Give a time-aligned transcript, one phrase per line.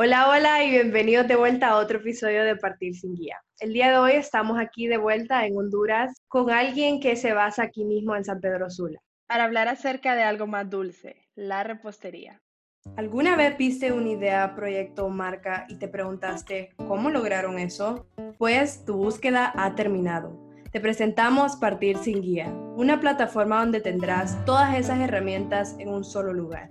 [0.00, 3.42] Hola, hola y bienvenidos de vuelta a otro episodio de Partir sin Guía.
[3.58, 7.64] El día de hoy estamos aquí de vuelta en Honduras con alguien que se basa
[7.64, 9.00] aquí mismo en San Pedro Sula.
[9.26, 12.40] Para hablar acerca de algo más dulce, la repostería.
[12.94, 18.06] ¿Alguna vez viste una idea, proyecto o marca y te preguntaste cómo lograron eso?
[18.38, 20.38] Pues tu búsqueda ha terminado.
[20.70, 22.46] Te presentamos Partir sin Guía,
[22.76, 26.70] una plataforma donde tendrás todas esas herramientas en un solo lugar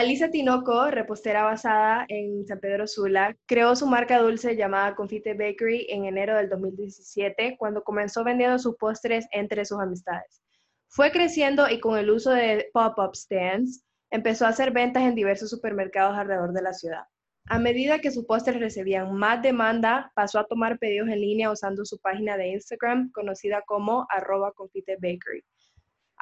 [0.00, 5.88] Alisa Tinoco, repostera basada en San Pedro Sula, creó su marca dulce llamada Confite Bakery
[5.90, 10.40] en enero del 2017, cuando comenzó vendiendo sus postres entre sus amistades.
[10.88, 15.50] Fue creciendo y con el uso de pop-up stands, empezó a hacer ventas en diversos
[15.50, 17.04] supermercados alrededor de la ciudad.
[17.50, 21.84] A medida que sus postres recibían más demanda, pasó a tomar pedidos en línea usando
[21.84, 25.44] su página de Instagram conocida como arroba confite bakery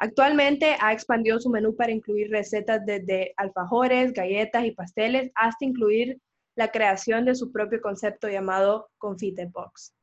[0.01, 6.21] Actualmente ha expandido su menú para incluir recetas desde alfajores, galletas y pasteles hasta incluir
[6.55, 9.93] la creación de su propio concepto llamado Confite Box.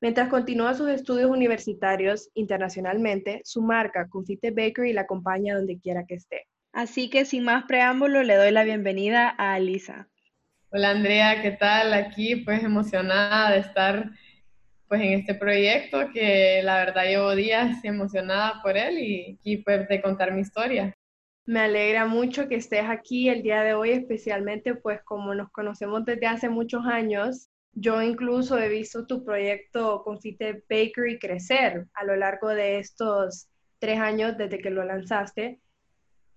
[0.00, 6.14] Mientras continúa sus estudios universitarios internacionalmente, su marca Confite Bakery la acompaña donde quiera que
[6.14, 6.46] esté.
[6.72, 10.08] Así que sin más preámbulo, le doy la bienvenida a Alisa.
[10.70, 11.92] Hola Andrea, ¿qué tal?
[11.92, 14.10] Aquí pues emocionada de estar
[14.92, 19.88] pues en este proyecto que la verdad llevo días emocionada por él y, y pues
[19.88, 20.94] de contar mi historia.
[21.46, 26.04] Me alegra mucho que estés aquí el día de hoy, especialmente pues como nos conocemos
[26.04, 27.48] desde hace muchos años.
[27.72, 33.48] Yo incluso he visto tu proyecto Confite Bakery crecer a lo largo de estos
[33.78, 35.58] tres años desde que lo lanzaste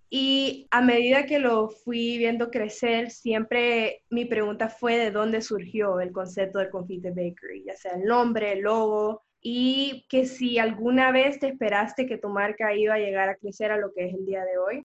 [0.10, 6.00] y a medida que lo fui viendo crecer, siempre mi pregunta fue de dónde surgió
[6.00, 11.12] el concepto del Confite Bakery, ya sea el nombre, el logo, y que si alguna
[11.12, 14.14] vez te esperaste que tu marca iba a llegar a crecer a lo que es
[14.14, 14.84] el día de hoy.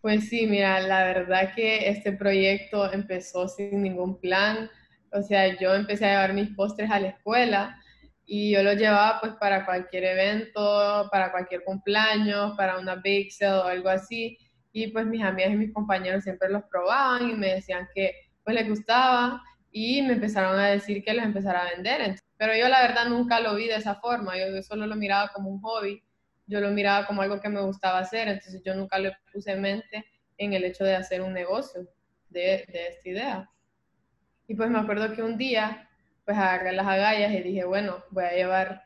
[0.00, 4.70] Pues sí, mira, la verdad que este proyecto empezó sin ningún plan.
[5.12, 7.76] O sea, yo empecé a llevar mis postres a la escuela
[8.32, 13.64] y yo lo llevaba pues para cualquier evento, para cualquier cumpleaños, para una bake o
[13.64, 14.38] algo así.
[14.70, 18.14] Y pues mis amigas y mis compañeros siempre los probaban y me decían que
[18.44, 19.42] pues les gustaba
[19.72, 22.20] y me empezaron a decir que los empezara a vender.
[22.36, 25.50] Pero yo la verdad nunca lo vi de esa forma, yo, solo lo miraba como
[25.50, 26.00] un hobby,
[26.46, 29.60] yo lo miraba como algo que me gustaba hacer, entonces yo nunca le puse en
[29.60, 30.06] mente
[30.38, 31.88] en el hecho de hacer un negocio
[32.28, 33.50] de esta idea.
[34.46, 35.89] Y pues me acuerdo que un día
[36.30, 38.84] pues agarré las agallas y dije, bueno, voy a llevar,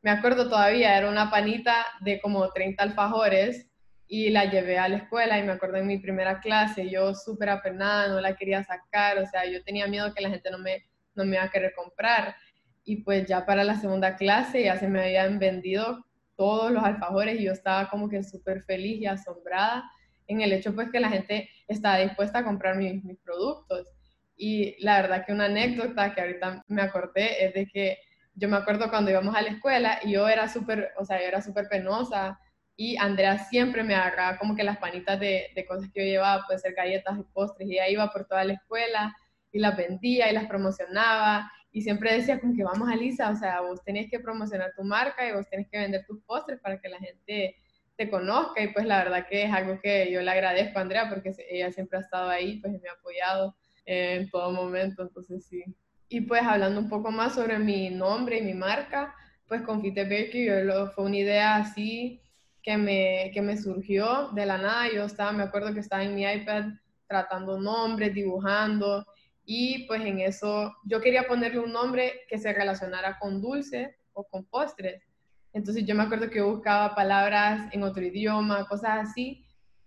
[0.00, 3.70] me acuerdo todavía, era una panita de como 30 alfajores
[4.08, 7.50] y la llevé a la escuela y me acuerdo en mi primera clase, yo súper
[7.50, 10.86] apenada, no la quería sacar, o sea, yo tenía miedo que la gente no me,
[11.14, 12.34] no me iba a querer comprar.
[12.82, 16.02] Y pues ya para la segunda clase ya se me habían vendido
[16.34, 19.84] todos los alfajores y yo estaba como que súper feliz y asombrada
[20.28, 23.95] en el hecho pues que la gente estaba dispuesta a comprar mis, mis productos.
[24.36, 27.98] Y la verdad que una anécdota que ahorita me acordé es de que
[28.34, 31.26] yo me acuerdo cuando íbamos a la escuela y yo era súper, o sea, yo
[31.26, 32.38] era súper penosa
[32.76, 36.44] y Andrea siempre me agarraba como que las panitas de, de, cosas que yo llevaba,
[36.46, 39.16] puede ser galletas y postres, y ella iba por toda la escuela
[39.50, 43.36] y las vendía y las promocionaba y siempre decía como que vamos a Lisa, o
[43.36, 46.80] sea, vos tenés que promocionar tu marca y vos tenés que vender tus postres para
[46.80, 47.54] que la gente
[47.96, 51.10] te conozca y pues la verdad que es algo que yo le agradezco a Andrea
[51.10, 53.54] porque ella siempre ha estado ahí, pues me ha apoyado
[53.86, 55.64] en todo momento, entonces sí.
[56.08, 59.14] Y pues hablando un poco más sobre mi nombre y mi marca,
[59.48, 60.48] pues Confite Bakery
[60.94, 62.20] fue una idea así
[62.62, 64.92] que me, que me surgió de la nada.
[64.92, 66.64] Yo estaba, me acuerdo que estaba en mi iPad
[67.06, 69.06] tratando nombres, dibujando,
[69.44, 74.24] y pues en eso yo quería ponerle un nombre que se relacionara con dulce o
[74.24, 75.02] con postres.
[75.52, 79.46] Entonces yo me acuerdo que yo buscaba palabras en otro idioma, cosas así,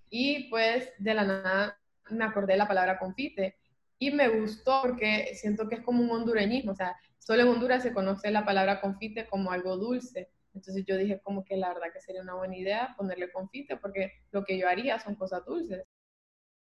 [0.10, 1.78] y pues de la nada
[2.10, 3.59] me acordé de la palabra confite
[4.00, 7.84] y me gustó porque siento que es como un hondureñismo, o sea, solo en Honduras
[7.84, 10.30] se conoce la palabra confite como algo dulce.
[10.54, 14.14] Entonces yo dije como que la verdad que sería una buena idea ponerle confite porque
[14.32, 15.84] lo que yo haría son cosas dulces.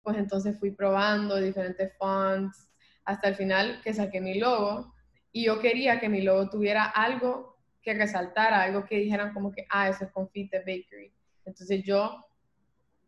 [0.02, 2.68] Pues entonces fui probando diferentes fonts
[3.04, 4.92] hasta el final que saqué mi logo
[5.32, 9.64] y yo quería que mi logo tuviera algo que resaltara, algo que dijeran como que,
[9.70, 11.14] ah, eso es confite bakery.
[11.44, 12.26] Entonces yo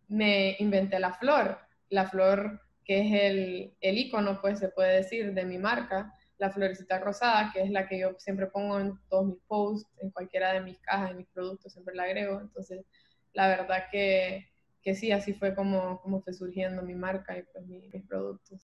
[0.08, 1.58] me inventé la flor,
[1.90, 2.60] la flor
[2.90, 7.52] que es el, el icono, pues se puede decir, de mi marca, la florecita rosada,
[7.52, 10.80] que es la que yo siempre pongo en todos mis posts, en cualquiera de mis
[10.80, 12.40] cajas, en mis productos, siempre la agrego.
[12.40, 12.84] Entonces,
[13.32, 14.50] la verdad que,
[14.82, 18.66] que sí, así fue como, como fue surgiendo mi marca y pues mis, mis productos.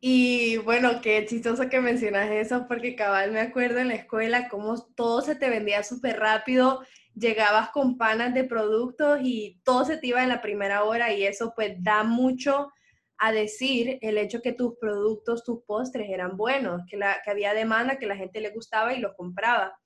[0.00, 4.78] Y bueno, qué chistoso que mencionas eso, porque cabal me acuerdo en la escuela cómo
[4.94, 6.82] todo se te vendía súper rápido,
[7.14, 11.24] llegabas con panas de productos y todo se te iba en la primera hora y
[11.24, 12.70] eso pues da mucho
[13.18, 17.54] a decir el hecho que tus productos, tus postres eran buenos, que, la, que había
[17.54, 19.76] demanda, que la gente le gustaba y los compraba.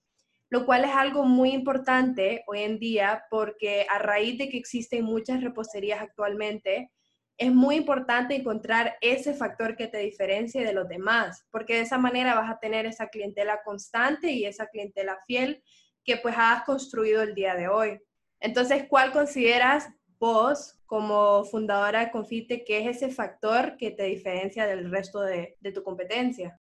[0.51, 5.05] Lo cual es algo muy importante hoy en día porque a raíz de que existen
[5.05, 6.91] muchas reposterías actualmente,
[7.39, 11.97] es muy importante encontrar ese factor que te diferencie de los demás, porque de esa
[11.97, 15.63] manera vas a tener esa clientela constante y esa clientela fiel
[16.05, 18.01] que pues has construido el día de hoy.
[18.41, 24.67] Entonces, ¿cuál consideras vos como fundadora de Confite que es ese factor que te diferencia
[24.67, 26.61] del resto de, de tu competencia?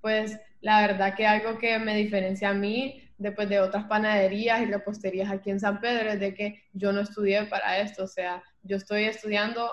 [0.00, 4.66] Pues la verdad que algo que me diferencia a mí después de otras panaderías y
[4.66, 8.42] reposterías aquí en San Pedro es de que yo no estudié para esto, o sea,
[8.62, 9.70] yo estoy estudiando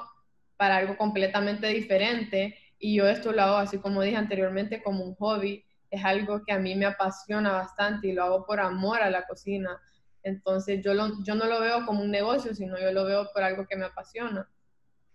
[0.56, 5.16] para algo completamente diferente y yo esto lo hago así como dije anteriormente como un
[5.16, 9.10] hobby, es algo que a mí me apasiona bastante y lo hago por amor a
[9.10, 9.81] la cocina.
[10.24, 13.44] Entonces yo, lo, yo no lo veo como un negocio, sino yo lo veo por
[13.44, 14.50] algo que me apasiona.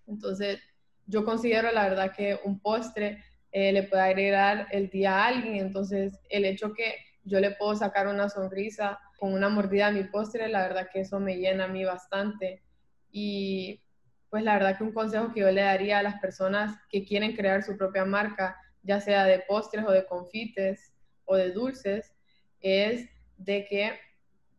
[0.06, 0.60] Entonces
[1.06, 3.22] yo considero la verdad que un postre
[3.52, 7.74] eh, le puede agregar el día a alguien, entonces el hecho que yo le puedo
[7.76, 11.64] sacar una sonrisa con una mordida a mi postre, la verdad que eso me llena
[11.64, 12.62] a mí bastante.
[13.10, 13.80] Y
[14.28, 17.34] pues la verdad que un consejo que yo le daría a las personas que quieren
[17.34, 20.92] crear su propia marca, ya sea de postres o de confites
[21.24, 22.12] o de dulces,
[22.60, 23.08] es
[23.38, 23.92] de que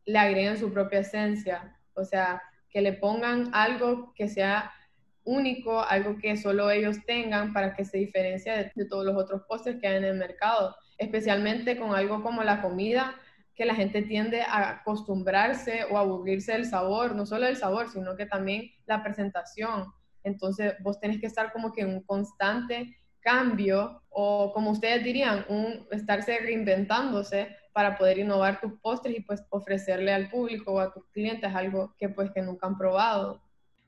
[0.06, 4.72] le agreguen su propia esencia, o sea, que le pongan algo que sea
[5.24, 9.78] único, algo que solo ellos tengan para que se diferencie de, todos los otros postres
[9.80, 13.16] que hay en el mercado, especialmente con algo como la comida,
[13.56, 17.90] que la gente tiende a acostumbrarse o a aburrirse del sabor, no solo del sabor,
[17.90, 19.92] sino que también la presentación.
[20.24, 25.46] Entonces vos tenés que estar como que en un constante cambio o como ustedes dirían,
[25.48, 30.94] un estarse reinventándose para poder innovar tus postres y pues ofrecerle al público o a
[30.94, 33.42] tus clientes algo que pues que nunca han probado.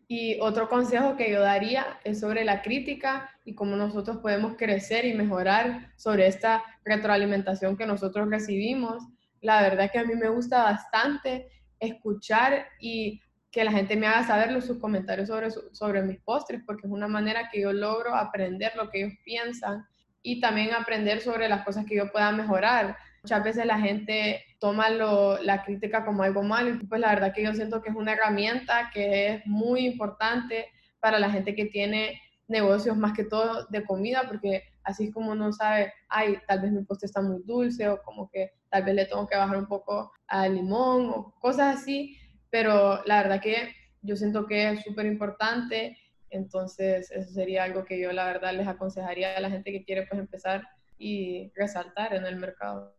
[0.09, 5.05] Y otro consejo que yo daría es sobre la crítica y cómo nosotros podemos crecer
[5.05, 9.03] y mejorar sobre esta retroalimentación que nosotros recibimos
[9.41, 11.47] la verdad que a mí me gusta bastante
[11.79, 16.85] escuchar y que la gente me haga saber sus comentarios sobre, sobre mis postres, porque
[16.85, 19.85] es una manera que yo logro aprender lo que ellos piensan
[20.21, 22.97] y también aprender sobre las cosas que yo pueda mejorar.
[23.27, 27.43] Muchas veces la gente toma la crítica como algo malo y pues la verdad que
[27.43, 30.67] yo siento que es una herramienta que es muy importante
[31.01, 35.31] para la gente que tiene negocios más que todo de comida, porque así es como
[35.33, 38.95] uno sabe, ay, tal vez mi postre está muy dulce o como que tal vez
[38.95, 42.17] le tengo que bajar un poco al limón o cosas así,
[42.49, 45.97] pero la verdad que yo siento que es súper importante,
[46.29, 50.07] entonces eso sería algo que yo la verdad les aconsejaría a la gente que quiere
[50.07, 50.65] pues empezar
[50.97, 52.96] y resaltar en el mercado.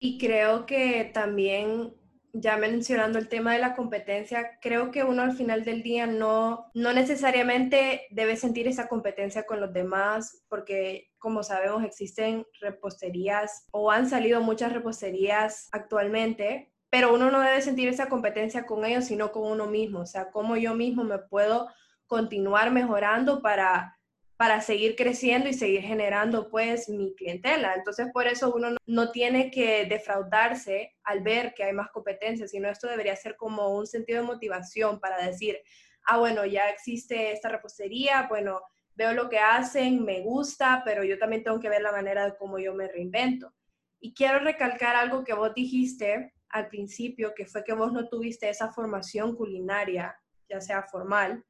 [0.00, 1.94] Y creo que también
[2.32, 6.70] ya mencionando el tema de la competencia, creo que uno al final del día no,
[6.74, 13.90] no necesariamente debe sentir esa competencia con los demás, porque como sabemos existen reposterías o
[13.90, 19.32] han salido muchas reposterías actualmente, pero uno no debe sentir esa competencia con ellos, sino
[19.32, 21.68] con uno mismo, o sea, cómo yo mismo me puedo
[22.06, 23.99] continuar mejorando para
[24.40, 27.74] para seguir creciendo y seguir generando pues mi clientela.
[27.74, 32.70] Entonces por eso uno no, tiene que defraudarse al ver que hay más competencia, sino
[32.70, 35.58] esto debería ser como un sentido de motivación para decir,
[36.06, 38.62] ah, bueno, ya existe esta repostería, bueno,
[38.94, 42.34] veo lo que hacen, me gusta, pero yo también tengo que ver la manera de
[42.38, 43.52] cómo yo me reinvento.
[44.00, 48.48] Y quiero recalcar algo que vos dijiste al principio, que fue que vos no tuviste
[48.48, 50.18] esa formación culinaria,
[50.48, 51.44] ya sea formal,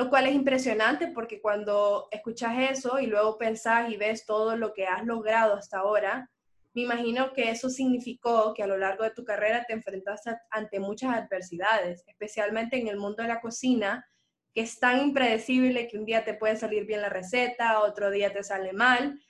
[0.00, 4.72] lo cual es impresionante porque cuando escuchas eso y luego pensás y ves todo lo
[4.72, 6.30] que has logrado hasta ahora,
[6.72, 10.80] me imagino que eso significó que a lo largo de tu carrera te enfrentaste ante
[10.80, 14.08] muchas adversidades, especialmente en el mundo de la cocina,
[14.54, 18.32] que es tan impredecible que un día te puede salir bien la receta, otro día
[18.32, 19.20] te sale mal.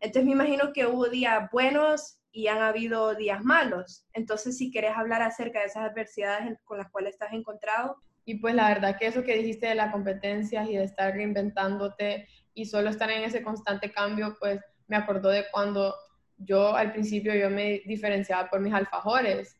[0.00, 4.04] Entonces me imagino que hubo días buenos y han habido días malos.
[4.12, 8.56] Entonces, si quieres hablar acerca de esas adversidades con las cuales estás encontrado, y pues
[8.56, 12.90] la verdad que eso que dijiste de las competencias y de estar reinventándote y solo
[12.90, 15.94] estar en ese constante cambio, pues me acordó de cuando
[16.36, 19.56] yo al principio yo me diferenciaba por mis alfajores.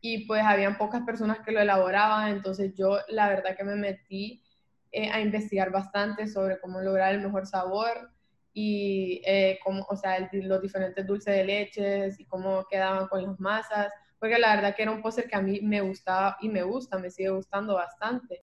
[0.00, 4.44] Y pues habían pocas personas que lo elaboraban, entonces yo la verdad que me metí
[4.92, 8.12] eh, a investigar bastante sobre cómo lograr el mejor sabor
[8.52, 13.40] y eh, cómo, o sea, los diferentes dulces de leches y cómo quedaban con las
[13.40, 13.92] masas,
[14.24, 16.96] porque la verdad que era un póster que a mí me gustaba y me gusta,
[16.96, 18.42] me sigue gustando bastante.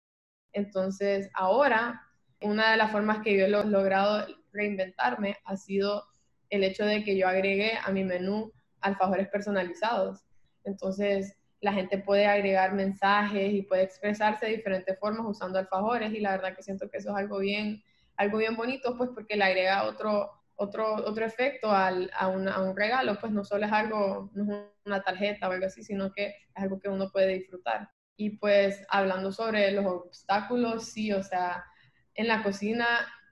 [0.52, 2.02] Entonces, ahora,
[2.42, 6.04] una de las formas que yo he logrado reinventarme ha sido
[6.50, 10.26] el hecho de que yo agregué a mi menú alfajores personalizados.
[10.64, 16.22] Entonces, la gente puede agregar mensajes y puede expresarse de diferentes formas usando alfajores y
[16.22, 17.84] la verdad que siento que eso es algo bien,
[18.16, 22.76] algo bien bonito, pues porque le agrega otro, otro, otro efecto al, a, a, un
[22.76, 26.28] regalo, pues no solo es algo, no es una tarjeta o algo así, sino que
[26.28, 27.90] es algo que uno puede disfrutar.
[28.18, 31.64] Y pues hablando sobre los obstáculos, sí, o sea,
[32.16, 32.86] en la cocina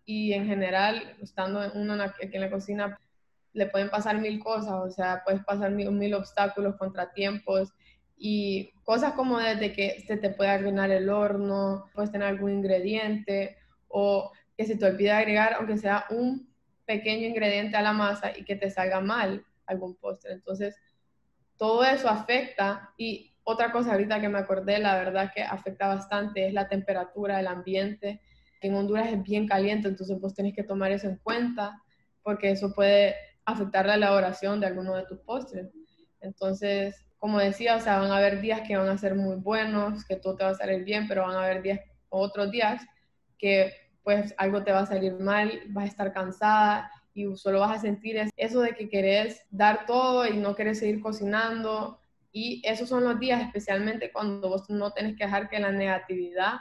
[0.05, 3.00] y en general, estando uno aquí en la cocina,
[3.53, 7.74] le pueden pasar mil cosas, o sea, puedes pasar mil, mil obstáculos, contratiempos
[8.15, 13.58] y cosas como desde que se te puede arruinar el horno, puedes tener algún ingrediente
[13.88, 16.55] o que se te olvide agregar, aunque sea un
[16.86, 20.34] pequeño ingrediente a la masa y que te salga mal algún postre.
[20.34, 20.75] Entonces,
[21.58, 26.48] todo eso afecta y otra cosa ahorita que me acordé, la verdad que afecta bastante
[26.48, 28.22] es la temperatura del ambiente,
[28.60, 31.82] que en Honduras es bien caliente, entonces vos tenés que tomar eso en cuenta
[32.24, 33.15] porque eso puede
[33.46, 35.70] afectar la elaboración de alguno de tus postres.
[36.22, 40.04] Entonces, como decía, o sea, van a haber días que van a ser muy buenos,
[40.06, 42.84] que todo te va a salir bien, pero van a haber días, otros días
[43.38, 43.74] que
[44.06, 47.82] pues algo te va a salir mal, vas a estar cansada y solo vas a
[47.82, 52.00] sentir eso de que querés dar todo y no querés seguir cocinando.
[52.32, 56.58] Y esos son los días, especialmente cuando vos no tenés que dejar que la negatividad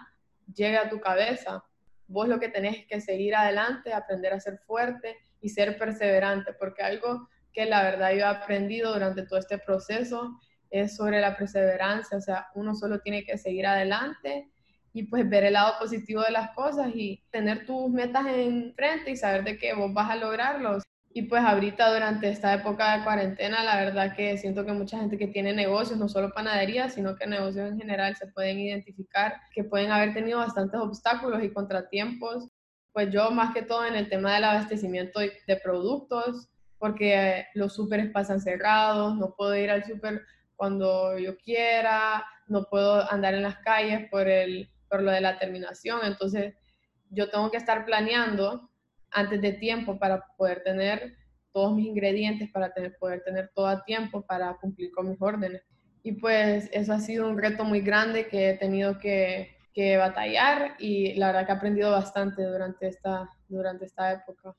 [0.55, 1.63] llegue a tu cabeza.
[2.07, 6.55] Vos lo que tenés es que seguir adelante, aprender a ser fuerte y ser perseverante,
[6.55, 11.37] porque algo que la verdad yo he aprendido durante todo este proceso es sobre la
[11.37, 14.51] perseverancia, o sea, uno solo tiene que seguir adelante
[14.95, 19.11] y pues ver el lado positivo de las cosas y tener tus metas en frente
[19.11, 20.83] y saber de que vos vas a lograrlos.
[21.13, 25.19] Y pues ahorita durante esta época de cuarentena, la verdad que siento que mucha gente
[25.19, 29.65] que tiene negocios, no solo panadería, sino que negocios en general se pueden identificar que
[29.65, 32.49] pueden haber tenido bastantes obstáculos y contratiempos
[32.95, 36.49] pues yo más que todo en el tema del abastecimiento de productos,
[36.79, 40.23] porque los súperes pasan cerrados, no puedo ir al súper
[40.55, 45.39] cuando yo quiera, no puedo andar en las calles por, el, por lo de la
[45.39, 46.55] terminación, entonces
[47.11, 48.71] yo tengo que estar planeando
[49.11, 51.17] antes de tiempo para poder tener
[51.53, 55.63] todos mis ingredientes, para poder tener todo a tiempo para cumplir con mis órdenes.
[56.03, 60.75] Y pues eso ha sido un reto muy grande que he tenido que, que batallar
[60.79, 64.55] y la verdad que he aprendido bastante durante esta, durante esta época.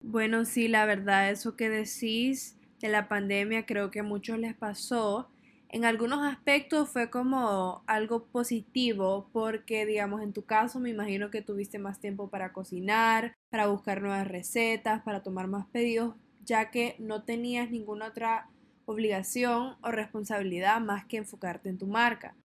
[0.00, 4.54] Bueno, sí, la verdad, eso que decís de la pandemia creo que a muchos les
[4.54, 5.31] pasó.
[5.72, 11.42] En algunos aspectos fue como algo positivo porque, digamos, en tu caso me imagino que
[11.42, 16.14] tuviste más tiempo para cocinar, para buscar nuevas recetas, para tomar más pedidos,
[16.44, 18.50] ya que no tenías ninguna otra
[18.84, 22.36] obligación o responsabilidad más que enfocarte en tu marca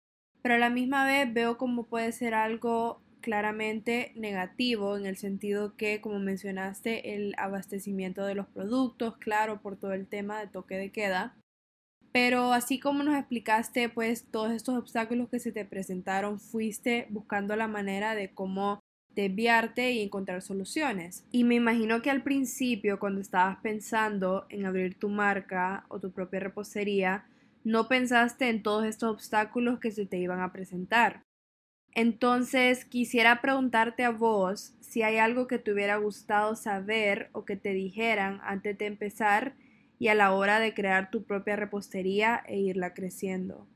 [0.48, 5.75] pero a la misma vez veo como puede ser algo claramente negativo en el sentido
[5.75, 10.77] que, como mencionaste, el abastecimiento de los productos, claro, por todo el tema de toque
[10.77, 11.36] de queda.
[12.19, 17.55] Pero así como nos explicaste, pues todos estos obstáculos que se te presentaron, fuiste buscando
[17.55, 18.79] la manera de cómo
[19.13, 21.25] desviarte y encontrar soluciones.
[21.31, 26.09] Y me imagino que al principio, cuando estabas pensando en abrir tu marca o tu
[26.09, 27.27] propia repostería,
[27.63, 31.21] no pensaste en todos estos obstáculos que se te iban a presentar.
[31.93, 37.57] Entonces, quisiera preguntarte a vos si hay algo que te hubiera gustado saber o que
[37.57, 39.53] te dijeran antes de empezar
[39.99, 43.67] y a la hora de crear tu propia repostería e irla creciendo.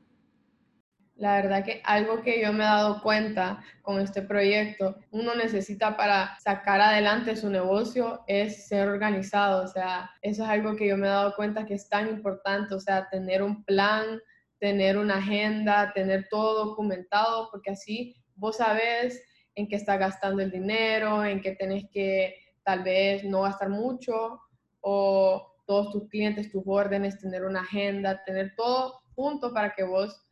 [1.16, 5.96] La verdad que algo que yo me he dado cuenta con este proyecto, uno necesita
[5.96, 9.62] para sacar adelante su negocio es ser organizado.
[9.62, 12.74] O sea, eso es algo que yo me he dado cuenta que es tan importante.
[12.74, 14.20] O sea, tener un plan,
[14.58, 19.22] tener una agenda, tener todo documentado, porque así vos sabes
[19.54, 24.40] en qué está gastando el dinero, en qué tenés que tal vez no gastar mucho
[24.80, 30.26] o todos tus clientes, tus órdenes, tener una agenda, tener todo junto para que vos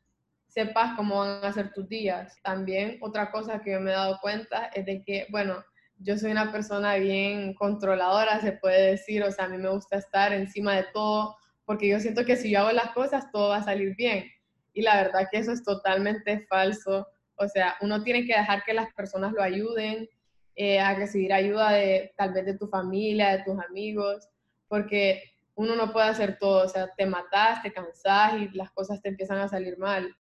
[0.49, 2.37] sepas cómo van a ser tus días.
[2.43, 5.65] También otra cosa que yo me he dado cuenta es de que, bueno,
[5.99, 9.99] yo soy una persona bien controladora, se puede decir, o sea, a mí me gusta
[9.99, 13.59] estar encima de todo, porque yo siento que si yo hago las cosas, todo va
[13.59, 14.25] a salir bien.
[14.73, 17.07] Y la verdad que eso es totalmente falso.
[17.37, 20.09] O sea, uno tiene que dejar que las personas lo ayuden,
[20.57, 24.29] eh, a recibir ayuda de tal vez de tu familia, de tus amigos,
[24.71, 25.25] porque
[25.57, 26.65] uno no puede hacer todo.
[26.65, 30.17] O sea, te matas, te cansas y las cosas te empiezan a salir mal.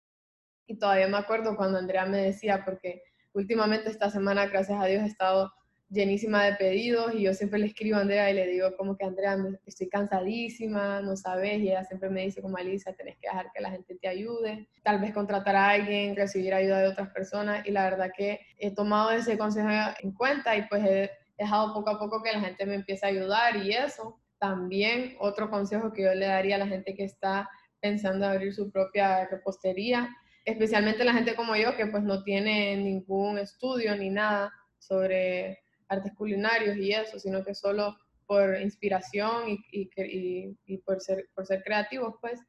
[0.66, 5.04] Y todavía me acuerdo cuando Andrea me decía, porque últimamente esta semana, gracias a Dios,
[5.04, 5.52] he estado
[5.90, 9.06] llenísima de pedidos y yo siempre le escribo a Andrea y le digo como que
[9.06, 13.52] Andrea, estoy cansadísima, no sabes, y ella siempre me dice como Alisa, tenés que dejar
[13.54, 17.66] que la gente te ayude, tal vez contratar a alguien, recibir ayuda de otras personas
[17.66, 19.70] y la verdad que he tomado ese consejo
[20.02, 23.10] en cuenta y pues he dejado poco a poco que la gente me empiece a
[23.10, 24.20] ayudar y eso.
[24.40, 28.54] También otro consejo que yo le daría a la gente que está pensando en abrir
[28.54, 30.10] su propia repostería,
[30.46, 36.14] especialmente la gente como yo que pues no tiene ningún estudio ni nada sobre artes
[36.16, 41.64] culinarios y eso, sino que solo por inspiración y, y, y, por, ser, por ser
[41.64, 42.40] creativos, pues,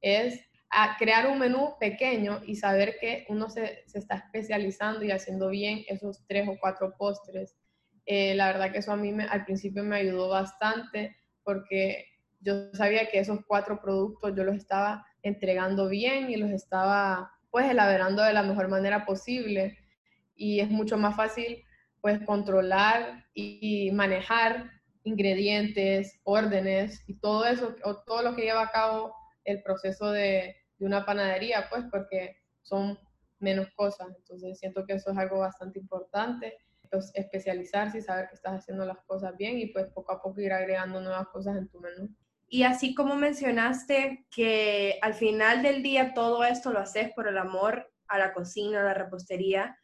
[0.00, 0.40] es
[0.70, 5.48] a crear un menú pequeño y saber que uno se, se, está especializando y haciendo
[5.48, 7.56] bien esos tres o cuatro postres.
[8.04, 11.16] Eh, la verdad que eso a mí me, al principio me ayudó bastante
[11.48, 12.04] porque
[12.40, 17.70] yo sabía que esos cuatro productos yo los estaba entregando bien y los estaba pues
[17.70, 19.78] elaborando de la mejor manera posible
[20.36, 21.64] y es mucho más fácil
[22.02, 24.70] pues controlar y, manejar
[25.04, 29.14] ingredientes, órdenes y todo eso, o todo lo que lleva a cabo
[29.44, 32.98] el proceso de, de una panadería, pues porque son
[33.38, 34.08] menos cosas.
[34.14, 36.58] Entonces siento que eso es algo bastante importante,
[36.90, 40.40] pues, especializarse y saber que estás haciendo las cosas bien y pues poco a poco
[40.40, 42.08] ir agregando nuevas cosas en tu menú.
[42.48, 47.36] Y así como mencionaste que al final del día todo esto lo haces por el
[47.36, 49.76] amor a la cocina, a la repostería,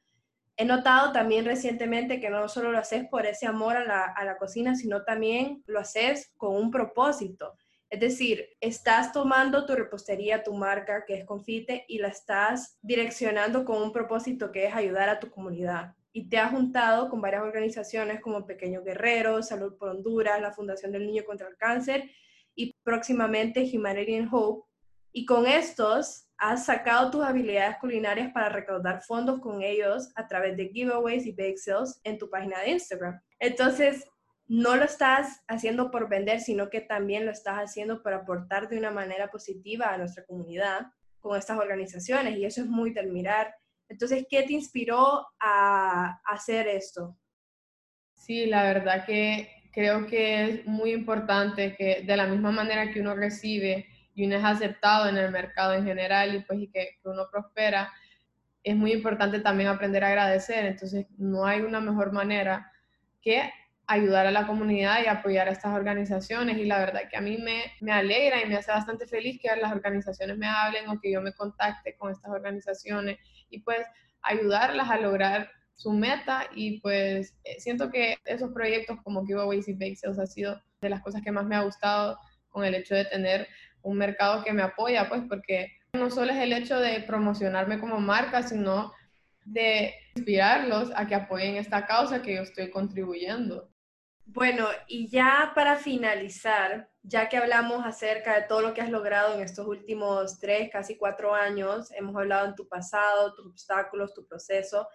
[0.56, 4.76] He notado también recientemente que no solo lo haces por ese amor a la, cocina,
[4.76, 7.54] sino también lo haces con un propósito.
[7.90, 13.64] Es decir, estás tomando tu repostería, tu marca, que es Confite, y la estás direccionando
[13.64, 15.94] con un propósito que es ayudar a tu comunidad.
[16.16, 20.92] Y te has juntado con varias organizaciones como Pequeños Guerreros, Salud por Honduras, la Fundación
[20.92, 22.08] del Niño contra el Cáncer
[22.54, 24.66] y próximamente Humanitarian Hope.
[25.12, 30.56] Y con estos has sacado tus habilidades culinarias para recaudar fondos con ellos a través
[30.56, 33.20] de giveaways y bake sales en tu página de Instagram.
[33.40, 34.04] Entonces,
[34.46, 38.78] no lo estás haciendo por vender, sino que también lo estás haciendo para aportar de
[38.78, 40.86] una manera positiva a nuestra comunidad
[41.18, 43.54] con estas organizaciones y eso es muy de admirar.
[43.94, 47.16] Entonces, ¿qué te inspiró a hacer esto?
[48.12, 53.00] Sí, la verdad que creo que es muy importante que de la misma manera que
[53.00, 56.98] uno recibe y uno es aceptado en el mercado en general y pues y que,
[57.04, 57.92] uno prospera,
[58.64, 60.64] es muy importante también aprender a agradecer.
[60.64, 62.72] Entonces, no hay una mejor manera
[63.22, 63.48] que
[63.86, 66.58] ayudar a la comunidad y apoyar a estas organizaciones.
[66.58, 69.54] Y la verdad que a mí me, me alegra y me hace bastante feliz que
[69.56, 73.18] las organizaciones me hablen o que yo me contacte con estas organizaciones
[73.50, 73.86] y pues
[74.22, 79.74] ayudarlas a lograr su meta y pues eh, siento que esos proyectos como Giveaways y
[79.74, 82.18] Bake Sales ha sido de las cosas que más me ha gustado
[82.48, 83.48] con el hecho de tener
[83.82, 88.00] un mercado que me apoya, pues porque no solo es el hecho de promocionarme como
[88.00, 88.92] marca, sino
[89.44, 93.73] de inspirarlos a que apoyen esta causa que yo estoy contribuyendo.
[94.26, 99.34] Bueno, y ya para finalizar, ya que hablamos acerca de todo lo que has logrado
[99.34, 104.26] en estos últimos tres, casi cuatro años, hemos hablado en tu pasado, tus obstáculos, tu
[104.26, 104.88] proceso,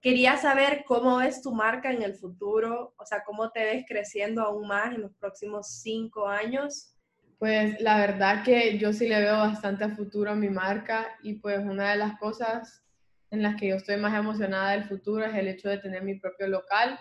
[0.00, 4.42] quería saber cómo ves tu marca en el futuro, o sea, cómo te ves creciendo
[4.42, 6.94] aún más en los próximos cinco años.
[7.38, 11.34] Pues la verdad que yo sí le veo bastante a futuro a mi marca y
[11.34, 12.82] pues una de las cosas
[13.30, 16.18] en las que yo estoy más emocionada del futuro es el hecho de tener mi
[16.18, 16.98] propio local,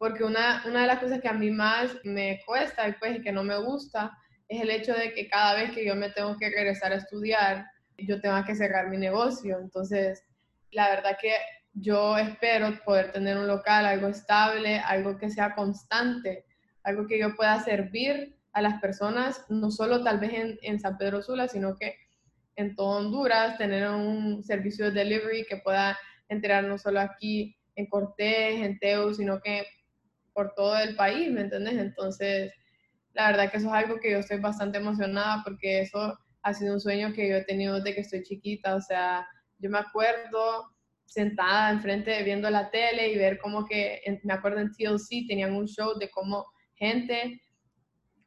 [0.00, 3.32] porque una, una de las cosas que a mí más me cuesta y pues que
[3.32, 4.16] no me gusta
[4.48, 7.66] es el hecho de que cada vez que yo me tengo que regresar a estudiar,
[7.98, 9.58] yo tengo que cerrar mi negocio.
[9.60, 10.24] Entonces,
[10.70, 11.34] la verdad que
[11.74, 16.46] yo espero poder tener un local, algo estable, algo que sea constante,
[16.82, 20.96] algo que yo pueda servir a las personas, no solo tal vez en, en San
[20.96, 21.94] Pedro Sula, sino que
[22.56, 25.98] en todo Honduras, tener un servicio de delivery que pueda
[26.30, 29.66] entrar no solo aquí en Cortés, en Teu, sino que
[30.32, 31.74] por todo el país, ¿me entiendes?
[31.74, 32.52] Entonces,
[33.12, 36.74] la verdad que eso es algo que yo estoy bastante emocionada porque eso ha sido
[36.74, 39.26] un sueño que yo he tenido desde que estoy chiquita, o sea,
[39.58, 40.70] yo me acuerdo
[41.04, 45.66] sentada enfrente viendo la tele y ver cómo que, me acuerdo en TLC tenían un
[45.66, 47.42] show de cómo gente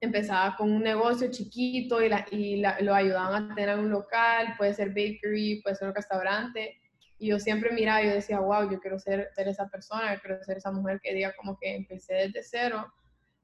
[0.01, 4.73] empezaba con un negocio chiquito y, la, y lo ayudaban a tener un local, puede
[4.73, 6.77] ser bakery, puede ser un restaurante.
[7.23, 10.19] Y yo siempre miraba y yo decía, wow, yo quiero ser, ser esa persona, yo
[10.19, 12.85] quiero ser esa mujer que diga como que empecé desde cero,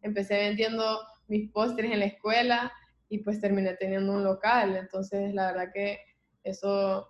[0.01, 2.73] empecé vendiendo mis postres en la escuela
[3.07, 4.75] y pues terminé teniendo un local.
[4.75, 5.97] Entonces, la verdad que
[6.43, 7.09] eso,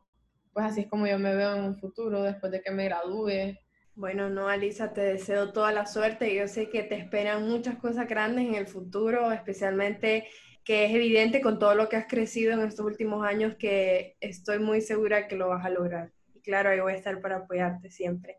[0.53, 3.57] pues así es como yo me veo en un futuro después de que me gradúe
[3.95, 6.33] bueno, no, Alisa, te deseo toda la suerte.
[6.33, 10.25] Yo sé que te esperan muchas cosas grandes en el futuro, especialmente
[10.63, 14.59] que es evidente con todo lo que has crecido en estos últimos años que estoy
[14.59, 16.13] muy segura que lo vas a lograr
[16.49, 18.37] claro, ahí voy a estar para apoyarte siempre.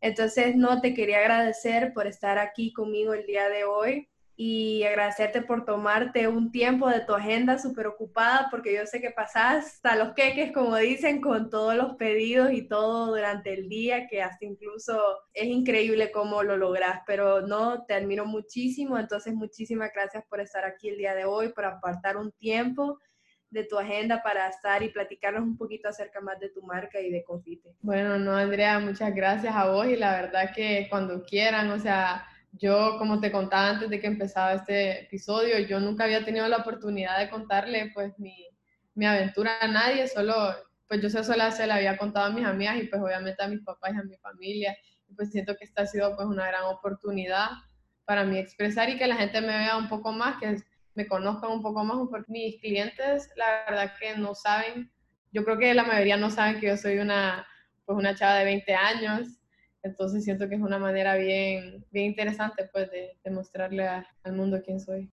[0.00, 5.42] Entonces, no, te quería agradecer por estar aquí conmigo el día de hoy y agradecerte
[5.42, 9.96] por tomarte un tiempo de tu agenda súper ocupada, porque yo sé que pasás hasta
[9.96, 14.46] los queques, como dicen, con todos los pedidos y todo durante el día, que hasta
[14.46, 14.98] incluso
[15.34, 20.64] es increíble cómo lo logras, pero no, te admiro muchísimo, entonces muchísimas gracias por estar
[20.64, 22.98] aquí el día de hoy, por apartar un tiempo
[23.50, 27.10] de tu agenda para estar y platicarnos un poquito acerca más de tu marca y
[27.10, 27.74] de Confite.
[27.80, 32.26] Bueno, no, Andrea, muchas gracias a vos y la verdad que cuando quieran, o sea,
[32.52, 36.58] yo, como te contaba antes de que empezaba este episodio, yo nunca había tenido la
[36.58, 38.48] oportunidad de contarle pues mi,
[38.94, 40.34] mi aventura a nadie, solo
[40.88, 43.62] pues yo sola se la había contado a mis amigas y pues obviamente a mis
[43.62, 44.76] papás y a mi familia.
[45.08, 47.48] Y pues siento que esta ha sido pues una gran oportunidad
[48.04, 50.56] para mí expresar y que la gente me vea un poco más, que
[50.94, 54.90] me conozcan un poco más, porque mis clientes la verdad que no saben,
[55.32, 57.46] yo creo que la mayoría no saben que yo soy una,
[57.84, 59.40] pues una chava de 20 años
[59.82, 64.80] entonces siento que es una manera bien, bien interesante pues de, mostrarle al mundo quién
[64.80, 65.10] soy.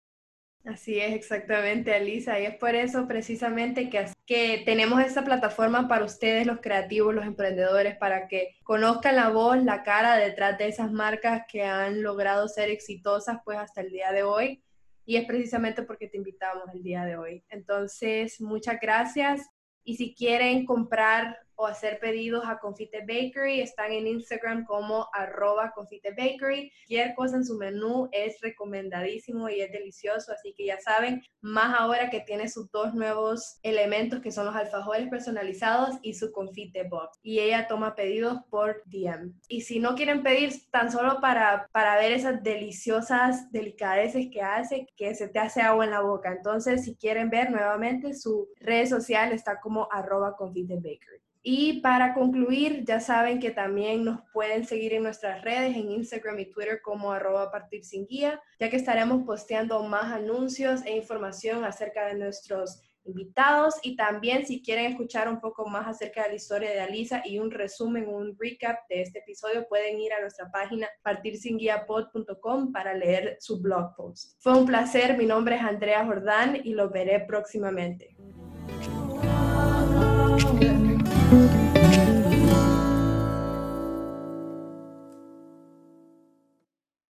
[0.65, 2.39] Así es, exactamente, Alisa.
[2.39, 7.25] Y es por eso precisamente que, que tenemos esta plataforma para ustedes, los creativos, los
[7.25, 12.47] emprendedores, para que conozcan la voz, la cara detrás de esas marcas que han logrado
[12.47, 14.63] ser exitosas pues hasta el día de hoy.
[15.05, 17.45] Y es precisamente porque te invitamos el día de hoy.
[17.49, 19.49] Entonces, muchas gracias.
[19.83, 23.61] Y si quieren comprar o hacer pedidos a Confite Bakery.
[23.61, 26.73] Están en Instagram como arroba Confite Bakery.
[26.89, 31.79] Cualquier cosa en su menú es recomendadísimo y es delicioso, así que ya saben, más
[31.79, 36.85] ahora que tiene sus dos nuevos elementos que son los alfajores personalizados y su Confite
[36.85, 37.19] Box.
[37.23, 39.35] Y ella toma pedidos por DM.
[39.49, 44.87] Y si no quieren pedir tan solo para, para ver esas deliciosas delicadeces que hace,
[44.97, 46.33] que se te hace agua en la boca.
[46.33, 51.21] Entonces, si quieren ver nuevamente, su red social está como arroba Confite Bakery.
[51.43, 56.39] Y para concluir, ya saben que también nos pueden seguir en nuestras redes, en Instagram
[56.39, 61.65] y Twitter como arroba partir sin guía, ya que estaremos posteando más anuncios e información
[61.65, 66.35] acerca de nuestros invitados y también si quieren escuchar un poco más acerca de la
[66.35, 70.51] historia de Alisa y un resumen, un recap de este episodio, pueden ir a nuestra
[70.51, 74.35] página partirsinguiapod.com para leer su blog post.
[74.41, 78.17] Fue un placer, mi nombre es Andrea Jordán y lo veré próximamente.